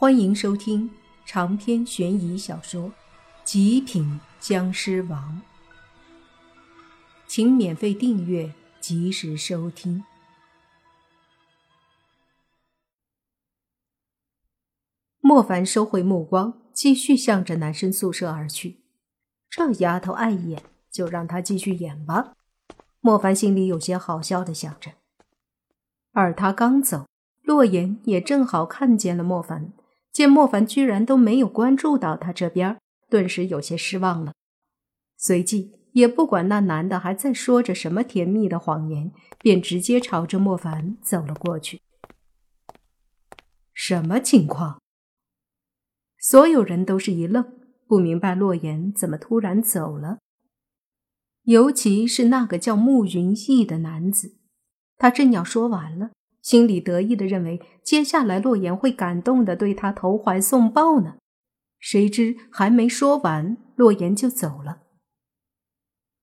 [0.00, 0.88] 欢迎收听
[1.26, 2.84] 长篇悬疑小说
[3.42, 5.42] 《极品僵尸王》，
[7.26, 10.04] 请免费订阅，及时收听。
[15.18, 18.78] 莫凡收回目光，继续向着男生宿舍而去。
[19.50, 20.62] 这丫头碍眼，
[20.92, 22.34] 就让她继续演吧。
[23.00, 24.92] 莫凡心里有些好笑的想着。
[26.12, 27.08] 而他刚走，
[27.42, 29.72] 洛言也正好看见了莫凡。
[30.18, 32.76] 见莫凡居然都没有关注到他这边，
[33.08, 34.34] 顿时有些失望了。
[35.16, 41.80] 随即也不管那男的还在说着什么甜蜜的谎言，便直接朝着莫凡走了过去。
[43.72, 44.82] 什么情况？
[46.18, 47.52] 所有人都是一愣，
[47.86, 50.18] 不明白洛言怎么突然走了。
[51.44, 54.34] 尤其是那个叫慕云逸的男子，
[54.96, 56.10] 他正要说完了。
[56.48, 61.18] 心里得意的认为，接下来洛言会感动的对他投怀送抱呢。
[61.78, 64.84] 谁知还没说完，洛言就走了。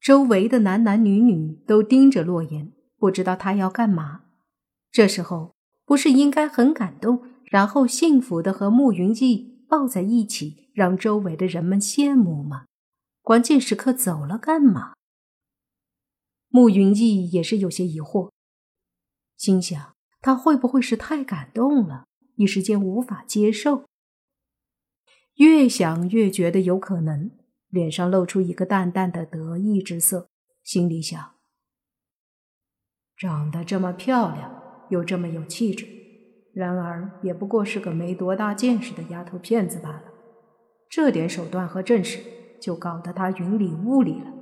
[0.00, 4.22] 周围的男男女女都盯着洛言，不知道他要干嘛。
[4.90, 12.64] 这时候不是应该很感动，然后幸福的和慕云逸抱在一起，让周围的人们羡慕吗？
[13.22, 14.94] 关键时刻走了干嘛？
[16.48, 18.32] 慕云逸也是有些疑惑，
[19.36, 19.94] 心想。
[20.20, 23.84] 他会不会是太感动了，一时间无法接受？
[25.36, 27.30] 越想越觉得有可能，
[27.68, 30.28] 脸上露出一个淡淡的得意之色，
[30.64, 31.36] 心里想：
[33.16, 35.86] 长得这么漂亮，又这么有气质，
[36.52, 40.04] 然而也不过是个没多大见识的丫头片子罢了。
[40.90, 42.20] 这点手段和阵势，
[42.60, 44.32] 就搞得他云里雾里了。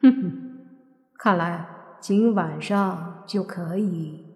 [0.00, 0.66] 哼哼，
[1.18, 1.66] 看来
[2.00, 4.33] 今晚上就可以。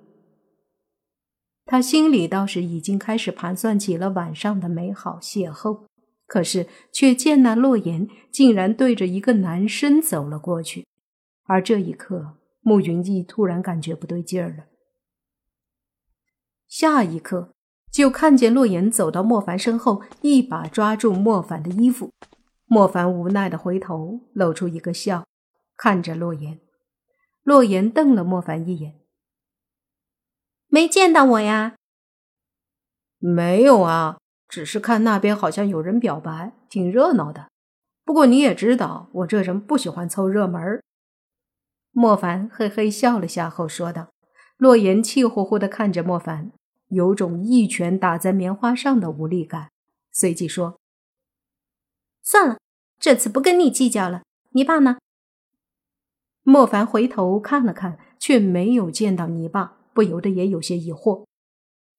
[1.70, 5.82] 他心里倒是已经开始盘算起了晚上的美好邂逅，
[6.26, 10.86] 可是却见那洛言竟然对着一个男生走了过去，
[11.44, 14.64] 而这一刻，慕云逸突然感觉不对劲儿了。
[16.66, 17.52] 下一刻，
[17.92, 22.10] 就看见洛言走到莫凡身后，一把抓住莫凡的衣服。
[22.64, 25.26] 莫凡无奈的回头，露出一个笑，
[25.76, 26.60] 看着洛言。
[27.42, 28.97] 洛言瞪了莫凡一眼。
[30.68, 31.74] 没见到我呀？
[33.18, 34.18] 没有啊，
[34.48, 37.48] 只是看那边好像有人表白，挺热闹的。
[38.04, 40.82] 不过你也知道，我这人不喜欢凑热门。
[41.90, 44.08] 莫凡嘿嘿笑了下后说道。
[44.56, 46.50] 洛言气呼呼的看着莫凡，
[46.88, 49.70] 有种一拳打在棉花上的无力感，
[50.10, 50.80] 随即说
[52.22, 52.58] ：“算了，
[52.98, 54.22] 这次不跟你计较了。
[54.50, 54.98] 你爸呢？”
[56.42, 59.77] 莫凡回头看了看，却没有见到你爸。
[59.98, 61.26] 不由得也有些疑惑。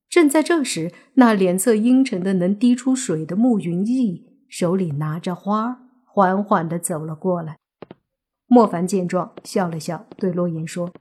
[0.07, 7.59] 正在这时，那脸色阴沉的能滴出水的慕云逸手里拿着花，缓缓的走了过来。
[8.45, 10.93] 莫凡见状，笑了笑，对洛言说：“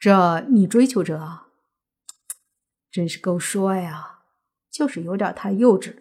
[0.00, 1.50] 这你追求者啊，
[2.90, 4.24] 真是够帅啊，
[4.72, 5.98] 就是有点太幼稚。”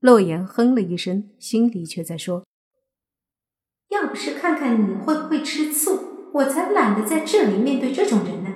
[0.00, 2.44] 洛言哼了一声，心里却在说
[3.88, 8.54] ：“要不是看看你会不会吃醋。”我才懒得在这里面对这种人呢。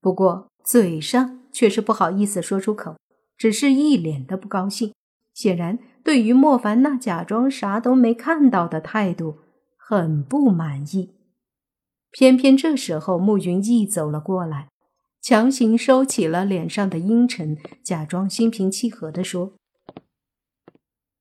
[0.00, 2.96] 不过嘴上却是不好意思说出口，
[3.36, 4.94] 只是一脸的不高兴，
[5.34, 9.38] 显然对于莫凡那假装啥都没看到的态度
[9.76, 11.14] 很不满意。
[12.12, 14.68] 偏偏这时候慕云逸走了过来，
[15.20, 19.54] 强行收起了脸上的阴沉，假装心平气和的说：“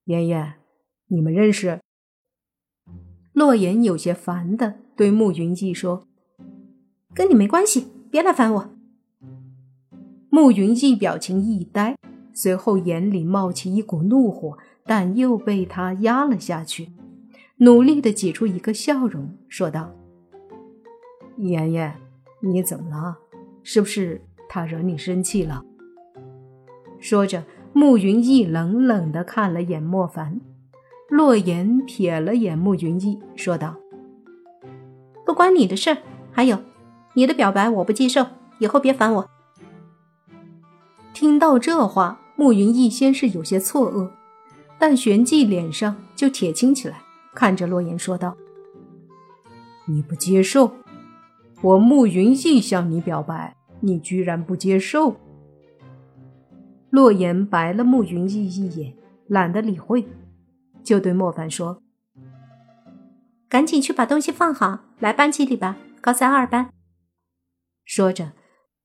[0.06, 0.53] 妍妍，
[1.08, 1.81] 你们认识？”
[3.35, 6.07] 洛言有些烦的对慕云逸说
[7.13, 8.69] ：“跟你没关系，别来烦我。”
[10.31, 11.97] 慕云逸表情一呆，
[12.31, 16.94] 随后眼里冒起一股怒火，但又被他压了下去，
[17.57, 19.94] 努力的挤出一个笑容，说道
[21.35, 21.94] ：“妍妍，
[22.40, 23.17] 你怎么了？
[23.63, 25.66] 是不是他惹你生气了？”
[27.02, 27.43] 说着，
[27.73, 30.40] 慕云逸冷冷的看了眼莫凡。
[31.09, 33.75] 洛言瞥了眼慕云逸，说道
[35.23, 35.96] ：“不关你的事。
[36.31, 36.57] 还有，
[37.13, 38.25] 你的表白我不接受，
[38.57, 39.29] 以后别烦我。”
[41.13, 44.09] 听到这话，慕云逸先是有些错愕，
[44.79, 47.02] 但旋即脸上就铁青起来，
[47.35, 48.35] 看着洛言说道
[49.85, 50.72] ：“你不接受？
[51.61, 55.16] 我慕云逸向你表白，你居然不接受？”
[56.90, 58.93] 洛言白了慕云逸一眼，
[59.28, 60.05] 懒得理会。
[60.85, 61.82] 就对莫凡说
[63.49, 66.70] ：“赶紧去把东西放好，来班级里吧，高三二班。”
[67.84, 68.34] 说着，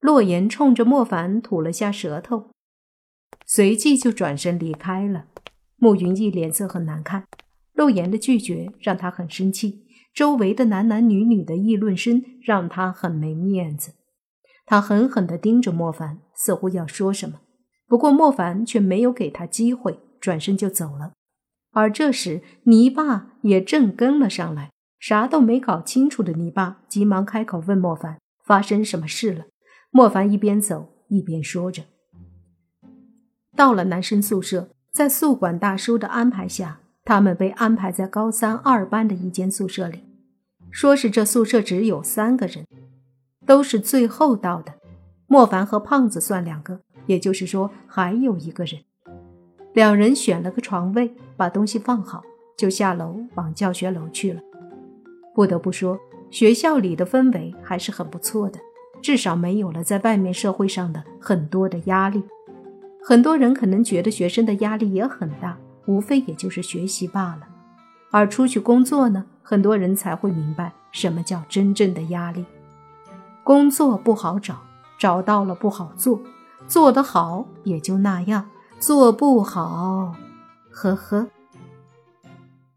[0.01, 2.51] 洛言冲着莫凡吐了下舌头，
[3.45, 5.27] 随即就转身离开了。
[5.77, 7.27] 慕云逸脸色很难看，
[7.75, 13.93] 洛言的拒绝让他很生气，周围的男男女女的议论声让他很没面子。
[14.67, 17.41] 他狠狠地盯着莫凡，似乎要说什么，
[17.87, 21.13] 不过莫凡却没有给他机会，转身就走了。
[21.73, 29.45] 而这时，泥巴也正跟了上来，啥都没搞清楚的泥巴急忙开口问莫凡：“发生什么事了？”
[29.91, 31.85] 莫凡一边走一边说着。
[33.57, 40.05] 到了男生宿舍，在宿管大叔的安排下，他们被安排在高三二班的一间宿舍里，
[40.71, 42.67] 说是这宿舍只有三个人。
[43.47, 44.75] 都是最后到的，
[45.27, 48.83] 莫凡和胖子算两个，也就是说还有一个人。
[49.73, 52.23] 两人选了个床位，把东西放好，
[52.55, 54.43] 就下楼往教学楼去了。
[55.35, 55.99] 不得不说，
[56.31, 58.61] 学校里的氛围还是很不错的，
[59.01, 62.23] 至少没有了在外面社会上的很多的压力。
[63.03, 65.57] 很多人可能觉得学生的压力也很大，
[65.87, 67.49] 无非也就是学习罢了。
[68.11, 72.45] 而出去工作呢，很多人才会明白什么叫真正的压力。
[73.43, 74.59] 工作不好找，
[74.99, 76.21] 找到了不好做，
[76.69, 80.15] 做得好也就那样，做不好，
[80.71, 81.29] 呵呵。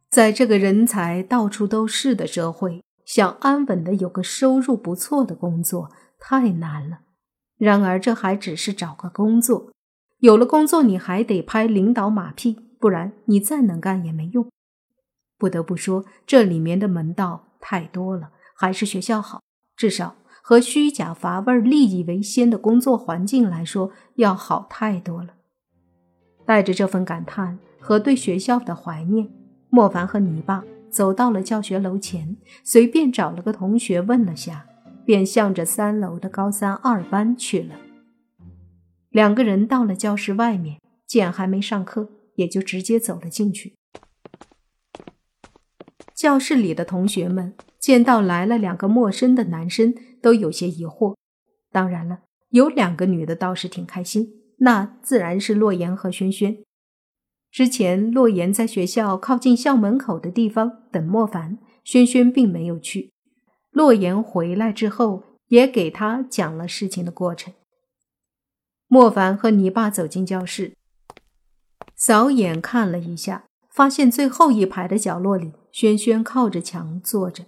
[0.10, 7.00] 在这个人才到处都是的社会，想安稳的有个收入不错的工作太难了。
[7.58, 9.72] 然而，这还只是找个工作，
[10.20, 14.50] 有了工作，你还得拍领导马屁，不然你再能干也没用。
[15.38, 19.42] 不得不说，这里面的门道太多了，还是学校好，
[19.76, 20.16] 至少。
[20.46, 25.36] 和虚假乏味、利益为先的工作环境来说，要好太多了。
[26.46, 29.30] 带着这份感叹和对学校的怀念，
[29.70, 34.66] 莫凡和泥巴走到了教学楼前，随便找了个同学问了下，
[35.06, 37.76] 便向着三楼的高三二班去了。
[39.10, 43.74] 两个人到了教室外面，见还没上课，也就直接走了进去。
[46.16, 49.94] 教室里的同学们见到来了两个陌生的男生。
[50.24, 51.18] 都有些疑惑，
[51.70, 52.22] 当然了，
[52.52, 56.60] 有两个女的倒是挺开心，那自然是洛言和轩轩。
[57.54, 63.12] 之前洛言在学校靠近校门口的地方等莫凡，轩轩并没有去。
[63.70, 67.54] 洛言回来之后，也给他讲了事情的过程。
[68.88, 70.74] 莫凡和泥巴走进教室，
[71.96, 77.46] 扫眼看了一下，发现最后一排的角落里，轩轩靠着墙坐着，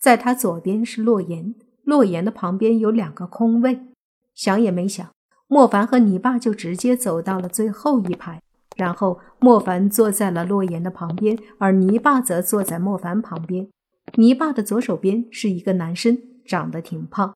[0.00, 1.54] 在他左边是洛言。
[1.82, 3.88] 洛言的旁边有两个空位，
[4.34, 5.12] 想也没想，
[5.48, 8.40] 莫凡和你爸就直接走到了最后一排，
[8.74, 13.68] 然后莫凡坐在了洛言的旁边，而泥巴则坐在莫凡旁边。
[14.16, 17.34] 泥巴的左手边是一个男生，长得挺胖。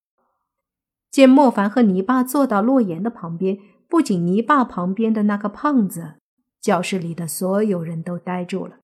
[1.11, 3.59] 见莫凡和泥巴坐到洛言的旁边，
[3.89, 6.15] 不仅泥巴旁边的那个胖子，
[6.61, 8.77] 教室里的所有人都呆住了。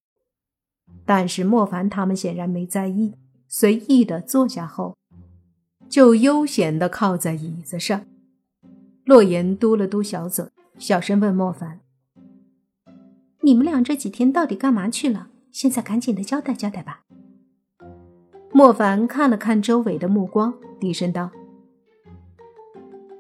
[1.05, 3.15] 但是莫凡他们显然没在意，
[3.47, 4.97] 随意的坐下后。
[5.87, 8.07] 就悠闲的靠在椅子上，
[9.05, 10.47] 洛言嘟了嘟小嘴，
[10.79, 11.81] 小声问莫凡
[13.45, 15.29] ：“你们俩这几天到底干嘛去了？
[15.53, 17.03] 现在赶紧的交代交代吧。”
[18.51, 21.31] 莫凡看了看周围的目光，低声道：“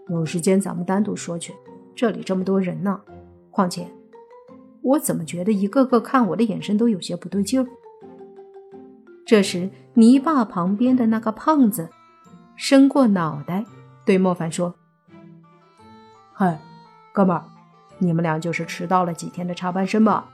[0.09, 1.53] 有时间咱们单独说去，
[1.95, 3.03] 这里这么多人呢。
[3.51, 3.87] 况且，
[4.81, 7.69] 我怎么觉得一个个看我的眼神都有些不对劲儿？”
[9.27, 11.91] 这时，泥巴旁边的那个胖子。
[12.57, 13.67] 伸过脑袋，
[14.07, 14.75] 对莫凡说
[16.33, 16.59] ：“嗨，
[17.13, 17.45] 哥们儿，
[17.99, 20.31] 你们俩就是迟到了几天的插班生吧？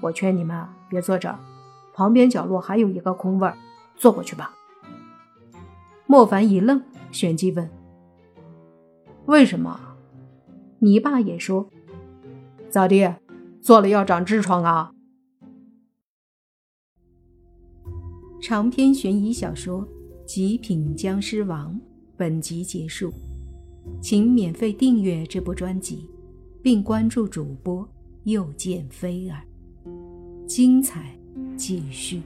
[0.00, 1.38] 我劝你们别坐这儿，
[1.92, 3.52] 旁边角落还有一个空位，
[3.96, 4.54] 坐过去吧。”
[6.06, 7.68] 莫凡一愣，旋即问
[9.26, 9.78] ：“为什么？”
[10.80, 11.68] 你爸也说
[12.70, 13.14] ：“咋地，
[13.60, 14.92] 坐了要长痔疮啊？”
[18.40, 19.86] 长篇悬疑小说。
[20.32, 21.74] 《极品僵尸王》
[22.16, 23.12] 本集结束，
[24.00, 26.08] 请免费订阅这部专辑，
[26.62, 27.88] 并关注主播
[28.24, 29.42] 又见菲儿，
[30.46, 31.16] 精彩
[31.56, 32.22] 继续。